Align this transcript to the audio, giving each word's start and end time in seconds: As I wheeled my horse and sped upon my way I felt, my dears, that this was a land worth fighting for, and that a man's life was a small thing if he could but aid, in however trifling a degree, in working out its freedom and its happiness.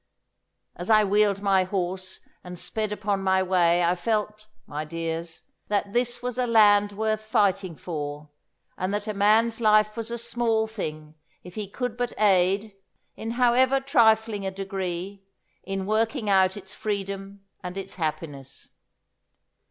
As 0.75 0.89
I 0.89 1.03
wheeled 1.03 1.43
my 1.43 1.63
horse 1.63 2.21
and 2.43 2.57
sped 2.57 2.91
upon 2.91 3.21
my 3.21 3.43
way 3.43 3.83
I 3.83 3.93
felt, 3.93 4.47
my 4.65 4.83
dears, 4.83 5.43
that 5.67 5.93
this 5.93 6.23
was 6.23 6.39
a 6.39 6.47
land 6.47 6.91
worth 6.93 7.21
fighting 7.21 7.75
for, 7.75 8.31
and 8.79 8.91
that 8.95 9.05
a 9.05 9.13
man's 9.13 9.61
life 9.61 9.95
was 9.95 10.09
a 10.09 10.17
small 10.17 10.65
thing 10.65 11.13
if 11.43 11.53
he 11.53 11.69
could 11.69 11.97
but 11.97 12.13
aid, 12.19 12.75
in 13.15 13.29
however 13.37 13.79
trifling 13.79 14.43
a 14.43 14.49
degree, 14.49 15.23
in 15.63 15.85
working 15.85 16.31
out 16.31 16.57
its 16.57 16.73
freedom 16.73 17.45
and 17.63 17.77
its 17.77 17.93
happiness. 17.93 18.69